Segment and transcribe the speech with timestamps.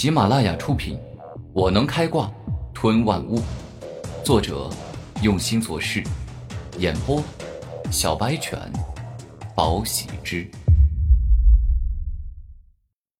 [0.00, 0.96] 喜马拉雅出品，
[1.52, 2.32] 《我能开挂
[2.72, 3.38] 吞万物》，
[4.24, 4.70] 作者
[5.20, 6.02] 用心做事，
[6.78, 7.22] 演播
[7.90, 8.58] 小白犬，
[9.54, 10.50] 宝喜之，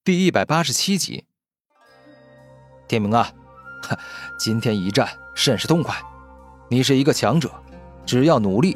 [0.03, 1.25] 第一百八十七集。
[2.87, 3.31] 天明啊，
[4.39, 5.95] 今天一战甚是痛快，
[6.67, 7.51] 你是一个强者，
[8.07, 8.75] 只要努力，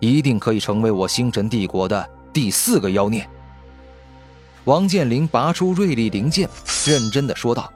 [0.00, 3.28] 一定可以成为我星辰帝国的第四个妖孽。
[4.64, 6.48] 王健林拔出锐利灵剑，
[6.86, 7.72] 认真的说道：“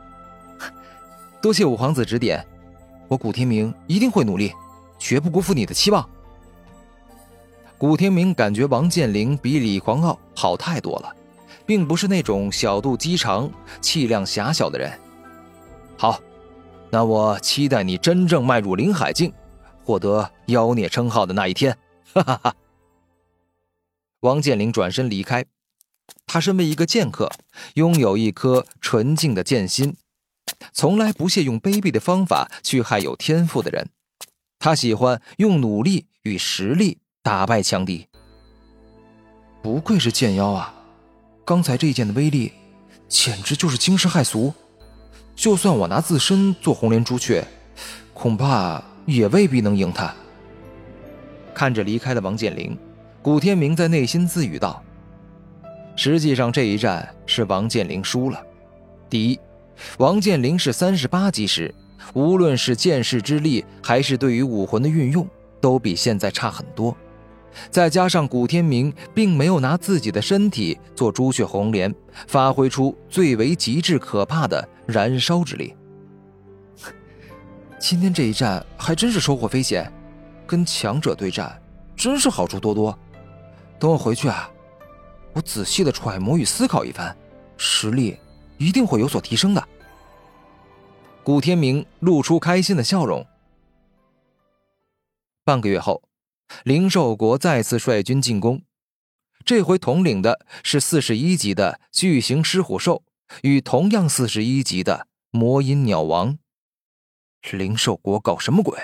[1.43, 2.47] 多谢五皇子指点，
[3.09, 4.53] 我古天明一定会努力，
[4.97, 6.09] 绝不辜负你的期望。”
[7.77, 11.13] 古天明感觉王健林比李狂傲好太多了，
[11.67, 14.97] 并不是那种小肚鸡肠、气量狭小的人。
[15.99, 16.21] 好，
[16.89, 19.33] 那我期待你真正迈入灵海境，
[19.85, 21.77] 获得妖孽称号的那一天。
[22.15, 22.55] 哈哈哈！
[24.21, 25.45] 王健林转身离开。
[26.27, 27.31] 他身为一个剑客，
[27.75, 29.97] 拥有一颗纯净的剑心，
[30.73, 33.89] 从来不屑用卑鄙的方法去害有天赋的人。
[34.59, 38.09] 他喜欢用努力与实力打败强敌。
[39.63, 40.75] 不愧是剑妖啊！
[41.45, 42.53] 刚才这一剑的威力，
[43.09, 44.53] 简直就是惊世骇俗。
[45.35, 47.47] 就算我拿自身做红莲朱雀，
[48.15, 50.15] 恐怕也未必能赢他。
[51.55, 52.77] 看着离开的王健林，
[53.23, 54.83] 古天明在内心自语道。
[55.97, 58.41] 实际上这一战是王健林输了。
[59.09, 59.41] 第一，
[59.99, 61.75] 王健林是三十八级时，
[62.13, 65.27] 无论是剑士之力，还是对于武魂的运用，
[65.61, 66.95] 都比现在差很多。
[67.71, 71.93] 再加上古天明并没有拿自己的身体做朱雀红莲，
[72.27, 75.75] 发挥出最为极致可怕的燃烧之力。
[77.79, 79.91] 今天这一战还真是收获匪浅，
[80.47, 81.59] 跟强者对战，
[81.97, 82.97] 真是好处多多。
[83.79, 84.51] 等我回去啊。
[85.37, 87.15] 我仔细的揣摩与思考一番，
[87.59, 88.17] 实力
[88.57, 89.69] 一定会有所提升的。
[91.23, 93.27] 古天明露出开心的笑容。
[95.45, 96.03] 半个月后，
[96.65, 98.63] 灵兽国再次率军进攻，
[99.45, 103.03] 这回统领的是四十一级的巨型狮虎兽
[103.43, 106.39] 与同样四十一级的魔音鸟王。
[107.53, 108.79] 灵兽国搞什么鬼？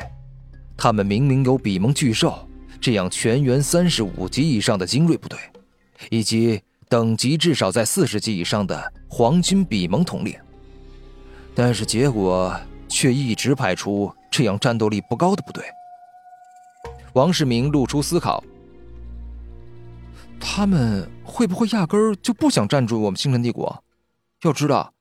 [0.77, 2.47] 他们明明有比蒙巨兽
[2.79, 5.39] 这样全员三十五级以上的精锐部队。
[6.11, 10.37] 以及等级至少在四十级以上的黄金比蒙统领，
[11.55, 12.55] 但是结果
[12.89, 15.65] 却一直派出这样战斗力不高的部队。
[17.15, 18.43] 王世明露出思考：
[20.41, 23.83] 他们会不会压根儿就不想占住我们星辰帝国？
[24.43, 24.93] 要知道，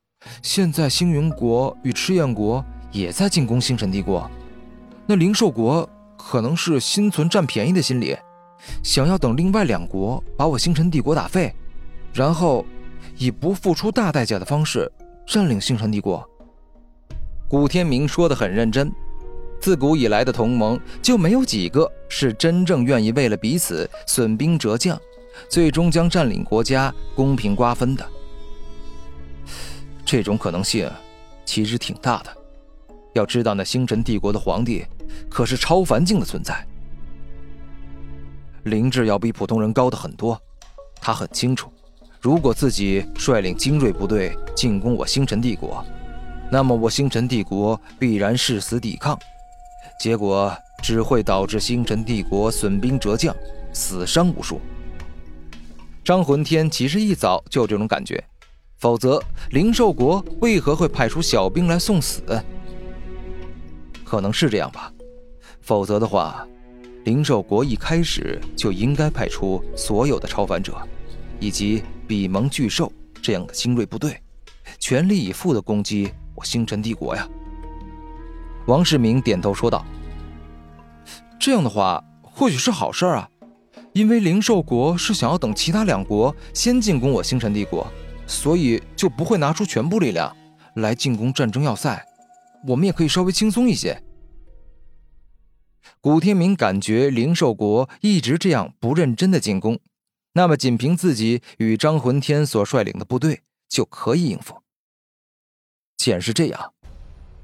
[0.42, 4.30] 现在星云国与赤焰国也在进攻星辰帝国，
[5.06, 8.16] 那灵兽国可能是心存占便宜的心理。
[8.84, 11.54] 想要等另外两国把我星辰帝国打废，
[12.14, 12.66] 然后
[13.18, 14.92] 以不付出大代价的方式
[15.26, 16.28] 占领星辰帝国。
[17.48, 18.92] 古天明说的很认真，
[19.60, 25.00] 自古以来的同盟就没有几个是真正愿意为了彼此损兵折将，
[25.50, 28.06] 最终将占领国家公平瓜分的。
[30.06, 30.90] 这种可能性
[31.46, 32.38] 其实挺大的。
[33.14, 34.86] 要知道，那星辰帝国的皇帝
[35.30, 36.66] 可是超凡境的存在。
[38.64, 40.40] 灵智要比普通人高的很多，
[41.02, 41.72] 他很清楚，
[42.20, 45.84] 如果自己率领精锐部队进攻我星辰帝国，
[46.52, 49.18] 那么我星辰帝国必然誓死抵抗，
[50.00, 53.36] 结果只会导致星辰帝国损兵折将，
[53.74, 54.62] 死伤无数。
[56.04, 58.24] 张魂天其实一早就有这种感觉，
[58.78, 59.20] 否则
[59.50, 62.22] 灵兽国为何会派出小兵来送死？
[64.04, 64.94] 可能是这样吧，
[65.62, 66.46] 否则的话。
[67.06, 70.80] 灵兽国一开始就应该派出所有的超凡者，
[71.40, 72.92] 以及比蒙巨兽
[73.24, 74.22] 这样的精锐部队，
[74.78, 77.28] 全力以赴的攻击我星辰帝国呀！
[78.68, 79.84] 王世明点头说道
[81.40, 83.28] ：“这样的话，或许是好事啊，
[83.94, 87.88] 因为灵兽国是想要等其他两国先进攻我星辰帝国，
[88.28, 90.32] 所以就不会拿出全部力量
[90.76, 92.00] 来进攻战争要塞，
[92.68, 94.00] 我们也可以稍微轻松一些。”
[96.00, 99.80] 古天明感觉灵兽国一直这样不认真的进攻，
[100.34, 104.56] 那么仅凭自己与张魂天所率领的部队就可以应付。
[105.98, 106.74] 既然是这样，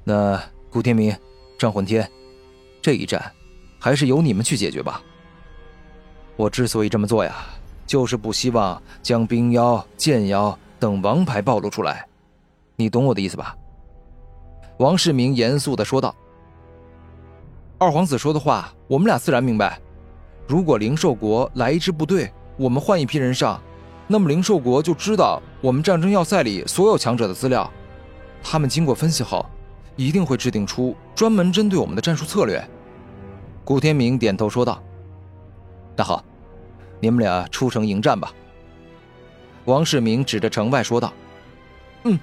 [0.04, 1.16] 那古天明、
[1.60, 2.10] 张魂天，
[2.81, 3.31] 这一战
[3.80, 5.01] 还是由你们去解决吧。
[6.36, 7.45] 我之所以这么做呀，
[7.86, 12.07] 就是不希望将冰妖、剑妖等王牌暴露出来，
[12.75, 13.56] 你懂我的意思吧？
[14.80, 16.16] 王世明严肃的说道。
[17.79, 19.79] 二皇子说的话，我们俩自然明白。
[20.47, 23.62] 如果灵兽国来一支部队，我们换一批人上，
[24.07, 27.71] 那么灵兽国就知道我们战争要塞里所有强者的资料，
[28.41, 29.45] 他们经过分析后，
[29.95, 32.68] 一定会制定出专门针对我们的战术策略。
[33.63, 34.81] 古天明点头说道
[35.95, 36.25] ：“那好，
[37.00, 38.33] 你们俩出城迎战吧。”
[39.65, 41.13] 王世明指着城外说道
[42.06, 42.18] ：“嗯。”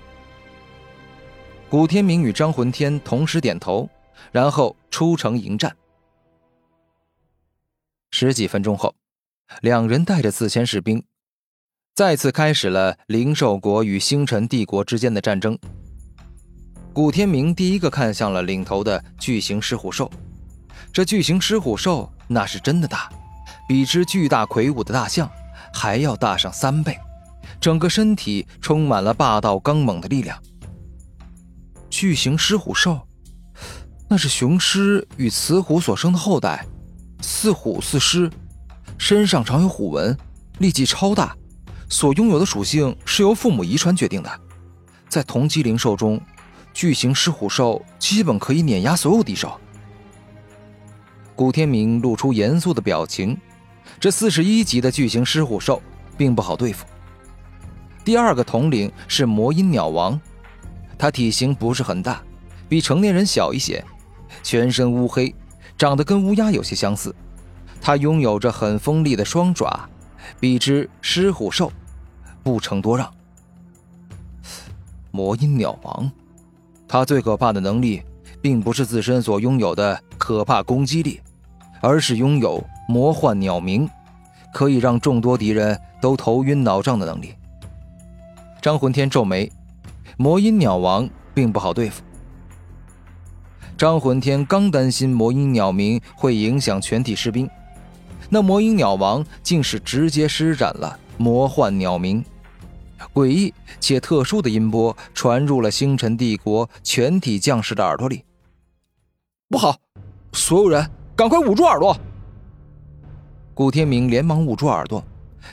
[1.71, 3.89] 古天明与张魂天同时点头，
[4.33, 5.77] 然后出城迎战。
[8.11, 8.95] 十几分钟后，
[9.61, 11.03] 两人带着四千士兵，
[11.95, 15.59] 再次开始了灵兽国与星辰帝国之间的战争。
[16.93, 20.09] 古天明第一个看向了领头的巨型狮虎兽，
[20.93, 23.11] 这巨型狮虎兽那是真的大，
[23.69, 25.29] 比之巨大魁梧的大象
[25.73, 26.97] 还要大上三倍，
[27.61, 30.41] 整个身体充满了霸道刚猛的力量。
[31.91, 33.01] 巨型狮虎兽，
[34.15, 36.65] 那是雄狮与雌虎所生的后代。
[37.21, 38.31] 似虎似狮，
[38.97, 40.17] 身上长有虎纹，
[40.59, 41.37] 力气超大，
[41.89, 44.31] 所拥有的属性是由父母遗传决定的。
[45.09, 46.21] 在同级灵兽中，
[46.73, 49.61] 巨型狮虎兽基本可以碾压所有敌手。
[51.35, 53.37] 古天明露出严肃的表情，
[53.99, 55.83] 这四十一级的巨型狮虎兽
[56.17, 56.87] 并不好对付。
[58.05, 60.21] 第二个统领是魔音鸟王，
[60.97, 62.23] 它体型不是很大，
[62.69, 63.85] 比成年人小一些，
[64.43, 65.35] 全身乌黑。
[65.77, 67.15] 长得跟乌鸦有些相似，
[67.81, 69.89] 它拥有着很锋利的双爪，
[70.39, 71.73] 比之狮虎兽
[72.45, 73.13] 不成多让。
[75.11, 76.11] 魔音鸟王，
[76.87, 78.03] 它最可怕的能力，
[78.41, 81.21] 并不是自身所拥有的可怕攻击力，
[81.81, 83.89] 而是拥有魔幻鸟鸣，
[84.53, 87.35] 可以让众多敌人都头晕脑胀的能力。
[88.63, 89.51] 张魂天皱眉，
[90.17, 92.03] 魔音鸟王并不好对付。
[93.77, 97.51] 张魂天刚担心魔音鸟鸣会影响全体士兵，
[98.29, 102.25] 那魔音鸟王竟是直接施展了魔幻鸟鸣，
[103.13, 108.25] 诡异且特殊的音波传入了星辰帝国全体将士的耳朵里。
[109.49, 109.77] 不好，
[110.33, 111.97] 所有人赶快捂住耳朵！
[113.55, 115.05] 古天明连忙捂住耳朵，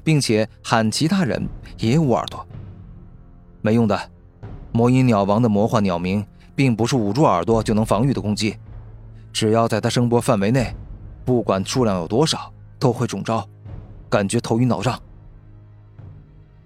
[0.03, 1.47] 并且喊其他人
[1.79, 2.45] 也捂耳朵。
[3.61, 3.99] 没用的，
[4.71, 6.23] 魔音鸟王的魔幻鸟鸣。
[6.61, 8.55] 并不是捂住耳朵就能防御的攻击，
[9.33, 10.71] 只要在他声波范围内，
[11.25, 13.43] 不管数量有多少，都会中招，
[14.07, 15.01] 感觉头晕脑胀。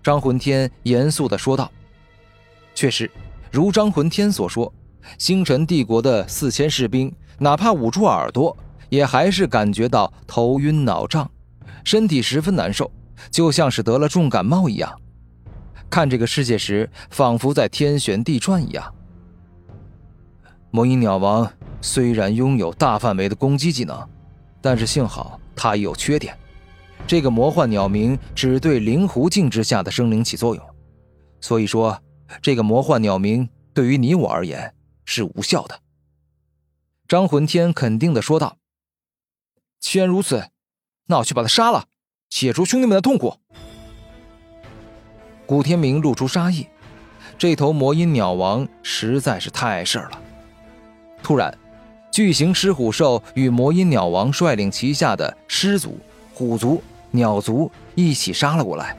[0.03, 1.71] 张魂天严肃的说道
[2.75, 3.09] ：“确实，
[3.53, 4.69] 如张魂天所说，
[5.17, 7.09] 星辰帝国的四千士兵，
[7.39, 8.53] 哪怕捂住耳朵，
[8.89, 11.31] 也还是感觉到头晕脑胀，
[11.85, 12.91] 身体十分难受，
[13.31, 14.93] 就像是得了重感冒一样。
[15.89, 18.93] 看这个世界时，仿佛在天旋地转一样。”
[20.75, 21.49] 魔音鸟王
[21.79, 24.05] 虽然拥有大范围的攻击技能，
[24.59, 26.37] 但是幸好它也有缺点。
[27.07, 30.75] 这个魔幻鸟鸣只对灵狐境之下的生灵起作用，
[31.39, 31.97] 所以说
[32.41, 34.75] 这个魔幻鸟鸣对于你我而言
[35.05, 35.79] 是无效的。
[37.07, 38.57] 张魂天肯定的说道
[39.79, 40.49] ：“既然如此，
[41.05, 41.85] 那我去把他杀了，
[42.29, 43.37] 解除兄弟们的痛苦。”
[45.47, 46.67] 古天明露出杀意，
[47.37, 50.21] 这头魔音鸟王实在是太碍事了。
[51.25, 51.51] 突然，
[52.11, 55.97] 巨型狮虎兽与魔音鸟王率领旗下的狮族、
[56.35, 56.79] 虎族、
[57.09, 58.95] 鸟族一起杀了过来。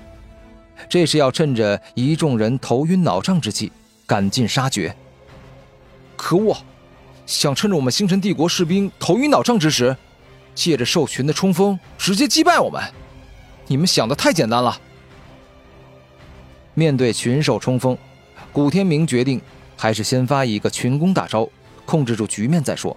[0.88, 3.70] 这是要趁着一众人头晕脑胀之际
[4.06, 4.92] 赶尽杀绝。
[6.16, 6.56] 可恶！
[7.26, 9.96] 想趁着我们星辰帝国士兵头晕脑胀之时，
[10.52, 12.82] 借着兽群的冲锋直接击败我们？
[13.68, 14.76] 你们想的太简单了。
[16.74, 17.96] 面对群兽冲锋，
[18.52, 19.40] 古天明决定
[19.76, 21.48] 还是先发一个群攻大招。
[21.86, 22.94] 控制住局面再说。